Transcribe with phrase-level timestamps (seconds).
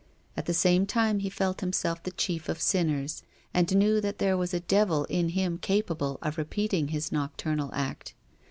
[0.35, 3.21] At the same time he felt himself the chief of sinners
[3.53, 7.69] and knew that there was a devil in him capable of repeating his noc turnal
[7.71, 8.15] act.